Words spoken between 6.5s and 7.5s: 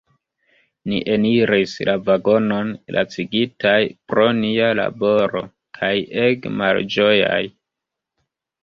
malĝojaj.